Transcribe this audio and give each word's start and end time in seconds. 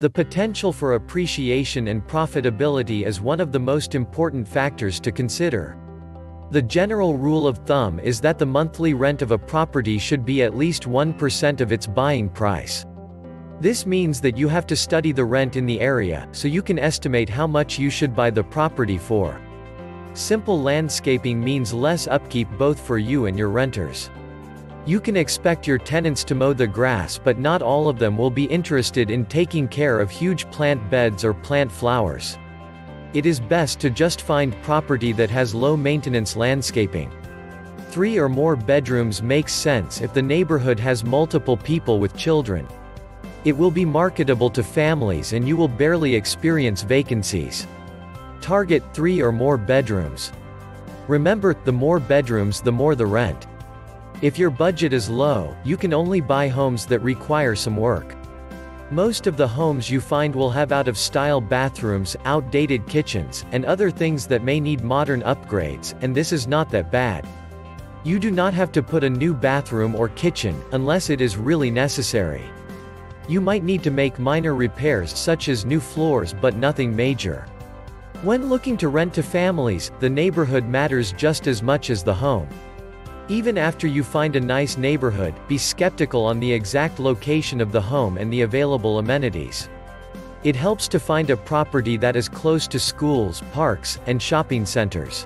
The 0.00 0.08
potential 0.08 0.72
for 0.72 0.94
appreciation 0.94 1.88
and 1.88 2.06
profitability 2.06 3.04
is 3.04 3.20
one 3.20 3.40
of 3.40 3.50
the 3.50 3.58
most 3.58 3.96
important 3.96 4.46
factors 4.46 5.00
to 5.00 5.10
consider. 5.10 5.76
The 6.52 6.62
general 6.62 7.16
rule 7.16 7.48
of 7.48 7.58
thumb 7.66 7.98
is 7.98 8.20
that 8.20 8.38
the 8.38 8.46
monthly 8.46 8.94
rent 8.94 9.22
of 9.22 9.32
a 9.32 9.38
property 9.38 9.98
should 9.98 10.24
be 10.24 10.44
at 10.44 10.56
least 10.56 10.84
1% 10.84 11.60
of 11.60 11.72
its 11.72 11.88
buying 11.88 12.28
price. 12.28 12.86
This 13.60 13.86
means 13.86 14.20
that 14.20 14.36
you 14.36 14.46
have 14.46 14.68
to 14.68 14.76
study 14.76 15.10
the 15.10 15.24
rent 15.24 15.56
in 15.56 15.66
the 15.66 15.80
area, 15.80 16.28
so 16.30 16.46
you 16.46 16.62
can 16.62 16.78
estimate 16.78 17.28
how 17.28 17.48
much 17.48 17.76
you 17.76 17.90
should 17.90 18.14
buy 18.14 18.30
the 18.30 18.44
property 18.44 18.98
for. 18.98 19.40
Simple 20.12 20.62
landscaping 20.62 21.42
means 21.42 21.74
less 21.74 22.06
upkeep 22.06 22.48
both 22.56 22.78
for 22.78 22.98
you 22.98 23.26
and 23.26 23.36
your 23.36 23.48
renters. 23.48 24.10
You 24.88 25.00
can 25.00 25.18
expect 25.18 25.66
your 25.66 25.76
tenants 25.76 26.24
to 26.24 26.34
mow 26.34 26.54
the 26.54 26.66
grass 26.66 27.18
but 27.18 27.38
not 27.38 27.60
all 27.60 27.90
of 27.90 27.98
them 27.98 28.16
will 28.16 28.30
be 28.30 28.44
interested 28.44 29.10
in 29.10 29.26
taking 29.26 29.68
care 29.68 30.00
of 30.00 30.10
huge 30.10 30.50
plant 30.50 30.88
beds 30.88 31.26
or 31.26 31.34
plant 31.34 31.70
flowers. 31.70 32.38
It 33.12 33.26
is 33.26 33.38
best 33.38 33.80
to 33.80 33.90
just 33.90 34.22
find 34.22 34.56
property 34.62 35.12
that 35.12 35.28
has 35.28 35.54
low 35.54 35.76
maintenance 35.76 36.36
landscaping. 36.36 37.12
Three 37.90 38.18
or 38.18 38.30
more 38.30 38.56
bedrooms 38.56 39.20
makes 39.20 39.52
sense 39.52 40.00
if 40.00 40.14
the 40.14 40.22
neighborhood 40.22 40.80
has 40.80 41.04
multiple 41.04 41.58
people 41.58 41.98
with 41.98 42.16
children. 42.16 42.66
It 43.44 43.54
will 43.54 43.70
be 43.70 43.84
marketable 43.84 44.48
to 44.48 44.62
families 44.62 45.34
and 45.34 45.46
you 45.46 45.54
will 45.54 45.68
barely 45.68 46.14
experience 46.14 46.80
vacancies. 46.80 47.66
Target 48.40 48.82
3 48.94 49.20
or 49.20 49.32
more 49.32 49.58
bedrooms. 49.58 50.32
Remember, 51.08 51.54
the 51.66 51.72
more 51.72 52.00
bedrooms 52.00 52.62
the 52.62 52.72
more 52.72 52.94
the 52.94 53.04
rent. 53.04 53.46
If 54.20 54.36
your 54.36 54.50
budget 54.50 54.92
is 54.92 55.08
low, 55.08 55.54
you 55.62 55.76
can 55.76 55.94
only 55.94 56.20
buy 56.20 56.48
homes 56.48 56.86
that 56.86 56.98
require 57.02 57.54
some 57.54 57.76
work. 57.76 58.16
Most 58.90 59.28
of 59.28 59.36
the 59.36 59.46
homes 59.46 59.88
you 59.88 60.00
find 60.00 60.34
will 60.34 60.50
have 60.50 60.72
out-of-style 60.72 61.40
bathrooms, 61.42 62.16
outdated 62.24 62.88
kitchens, 62.88 63.44
and 63.52 63.64
other 63.64 63.92
things 63.92 64.26
that 64.26 64.42
may 64.42 64.58
need 64.58 64.82
modern 64.82 65.22
upgrades, 65.22 65.94
and 66.02 66.16
this 66.16 66.32
is 66.32 66.48
not 66.48 66.68
that 66.70 66.90
bad. 66.90 67.28
You 68.02 68.18
do 68.18 68.32
not 68.32 68.54
have 68.54 68.72
to 68.72 68.82
put 68.82 69.04
a 69.04 69.10
new 69.10 69.34
bathroom 69.34 69.94
or 69.94 70.08
kitchen, 70.08 70.60
unless 70.72 71.10
it 71.10 71.20
is 71.20 71.36
really 71.36 71.70
necessary. 71.70 72.42
You 73.28 73.40
might 73.40 73.62
need 73.62 73.84
to 73.84 73.92
make 73.92 74.18
minor 74.18 74.56
repairs 74.56 75.16
such 75.16 75.48
as 75.48 75.64
new 75.64 75.78
floors 75.78 76.34
but 76.34 76.56
nothing 76.56 76.96
major. 76.96 77.46
When 78.22 78.48
looking 78.48 78.76
to 78.78 78.88
rent 78.88 79.14
to 79.14 79.22
families, 79.22 79.92
the 80.00 80.10
neighborhood 80.10 80.64
matters 80.64 81.12
just 81.12 81.46
as 81.46 81.62
much 81.62 81.88
as 81.88 82.02
the 82.02 82.14
home. 82.14 82.48
Even 83.30 83.58
after 83.58 83.86
you 83.86 84.02
find 84.02 84.36
a 84.36 84.40
nice 84.40 84.78
neighborhood, 84.78 85.34
be 85.48 85.58
skeptical 85.58 86.24
on 86.24 86.40
the 86.40 86.50
exact 86.50 86.98
location 86.98 87.60
of 87.60 87.72
the 87.72 87.80
home 87.80 88.16
and 88.16 88.32
the 88.32 88.40
available 88.40 89.00
amenities. 89.00 89.68
It 90.44 90.56
helps 90.56 90.88
to 90.88 90.98
find 90.98 91.28
a 91.28 91.36
property 91.36 91.98
that 91.98 92.16
is 92.16 92.26
close 92.26 92.66
to 92.68 92.80
schools, 92.80 93.42
parks, 93.52 93.98
and 94.06 94.22
shopping 94.22 94.64
centers. 94.64 95.24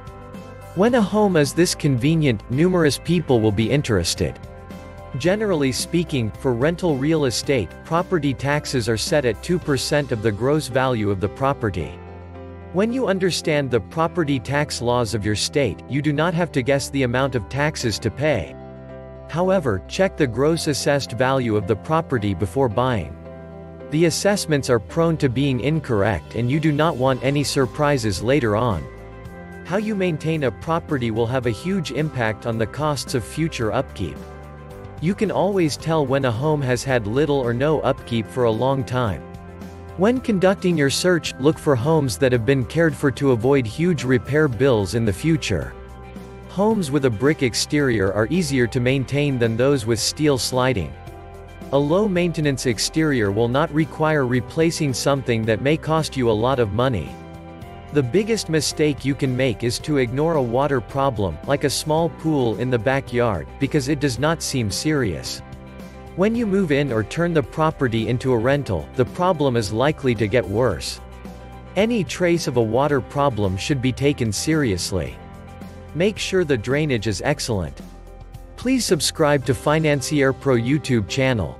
When 0.74 0.96
a 0.96 1.00
home 1.00 1.36
is 1.36 1.52
this 1.52 1.76
convenient, 1.76 2.42
numerous 2.50 2.98
people 2.98 3.40
will 3.40 3.52
be 3.52 3.70
interested. 3.70 4.36
Generally 5.18 5.70
speaking, 5.70 6.32
for 6.32 6.54
rental 6.54 6.96
real 6.96 7.26
estate, 7.26 7.70
property 7.84 8.34
taxes 8.34 8.88
are 8.88 8.96
set 8.96 9.24
at 9.24 9.40
2% 9.44 10.10
of 10.10 10.22
the 10.22 10.32
gross 10.32 10.66
value 10.66 11.10
of 11.10 11.20
the 11.20 11.28
property. 11.28 11.96
When 12.72 12.90
you 12.90 13.06
understand 13.06 13.70
the 13.70 13.80
property 13.80 14.40
tax 14.40 14.80
laws 14.80 15.12
of 15.12 15.26
your 15.26 15.36
state, 15.36 15.82
you 15.90 16.00
do 16.00 16.10
not 16.10 16.32
have 16.32 16.50
to 16.52 16.62
guess 16.62 16.88
the 16.88 17.02
amount 17.02 17.34
of 17.34 17.46
taxes 17.50 17.98
to 17.98 18.10
pay. 18.10 18.56
However, 19.28 19.82
check 19.88 20.16
the 20.16 20.26
gross 20.26 20.68
assessed 20.68 21.12
value 21.12 21.54
of 21.54 21.66
the 21.66 21.76
property 21.76 22.32
before 22.32 22.70
buying. 22.70 23.14
The 23.90 24.06
assessments 24.06 24.70
are 24.70 24.78
prone 24.78 25.18
to 25.18 25.28
being 25.28 25.60
incorrect 25.60 26.34
and 26.34 26.50
you 26.50 26.58
do 26.58 26.72
not 26.72 26.96
want 26.96 27.22
any 27.22 27.44
surprises 27.44 28.22
later 28.22 28.56
on. 28.56 28.82
How 29.66 29.76
you 29.76 29.94
maintain 29.94 30.44
a 30.44 30.50
property 30.50 31.10
will 31.10 31.26
have 31.26 31.44
a 31.44 31.50
huge 31.50 31.92
impact 31.92 32.46
on 32.46 32.56
the 32.56 32.66
costs 32.66 33.12
of 33.12 33.22
future 33.22 33.70
upkeep. 33.70 34.16
You 35.02 35.14
can 35.14 35.30
always 35.30 35.76
tell 35.76 36.06
when 36.06 36.24
a 36.24 36.32
home 36.32 36.62
has 36.62 36.82
had 36.82 37.06
little 37.06 37.36
or 37.36 37.52
no 37.52 37.80
upkeep 37.80 38.26
for 38.26 38.44
a 38.44 38.50
long 38.50 38.82
time. 38.82 39.22
When 39.98 40.22
conducting 40.22 40.78
your 40.78 40.88
search, 40.88 41.34
look 41.38 41.58
for 41.58 41.76
homes 41.76 42.16
that 42.16 42.32
have 42.32 42.46
been 42.46 42.64
cared 42.64 42.96
for 42.96 43.10
to 43.10 43.32
avoid 43.32 43.66
huge 43.66 44.04
repair 44.04 44.48
bills 44.48 44.94
in 44.94 45.04
the 45.04 45.12
future. 45.12 45.74
Homes 46.48 46.90
with 46.90 47.04
a 47.04 47.10
brick 47.10 47.42
exterior 47.42 48.10
are 48.10 48.26
easier 48.30 48.66
to 48.68 48.80
maintain 48.80 49.38
than 49.38 49.54
those 49.54 49.84
with 49.84 50.00
steel 50.00 50.38
sliding. 50.38 50.94
A 51.72 51.78
low-maintenance 51.78 52.64
exterior 52.64 53.30
will 53.30 53.48
not 53.48 53.70
require 53.74 54.26
replacing 54.26 54.94
something 54.94 55.42
that 55.42 55.60
may 55.60 55.76
cost 55.76 56.16
you 56.16 56.30
a 56.30 56.32
lot 56.32 56.58
of 56.58 56.72
money. 56.72 57.14
The 57.92 58.02
biggest 58.02 58.48
mistake 58.48 59.04
you 59.04 59.14
can 59.14 59.36
make 59.36 59.62
is 59.62 59.78
to 59.80 59.98
ignore 59.98 60.36
a 60.36 60.42
water 60.42 60.80
problem, 60.80 61.36
like 61.46 61.64
a 61.64 61.70
small 61.70 62.08
pool 62.08 62.56
in 62.56 62.70
the 62.70 62.78
backyard, 62.78 63.46
because 63.60 63.88
it 63.88 64.00
does 64.00 64.18
not 64.18 64.42
seem 64.42 64.70
serious. 64.70 65.42
When 66.14 66.34
you 66.34 66.44
move 66.44 66.72
in 66.72 66.92
or 66.92 67.04
turn 67.04 67.32
the 67.32 67.42
property 67.42 68.08
into 68.08 68.34
a 68.34 68.38
rental, 68.38 68.86
the 68.96 69.04
problem 69.04 69.56
is 69.56 69.72
likely 69.72 70.14
to 70.16 70.26
get 70.26 70.46
worse. 70.46 71.00
Any 71.74 72.04
trace 72.04 72.46
of 72.46 72.58
a 72.58 72.62
water 72.62 73.00
problem 73.00 73.56
should 73.56 73.80
be 73.80 73.92
taken 73.92 74.30
seriously. 74.30 75.16
Make 75.94 76.18
sure 76.18 76.44
the 76.44 76.58
drainage 76.58 77.06
is 77.06 77.22
excellent. 77.24 77.80
Please 78.56 78.84
subscribe 78.84 79.46
to 79.46 79.54
Financier 79.54 80.34
Pro 80.34 80.56
YouTube 80.56 81.08
channel. 81.08 81.58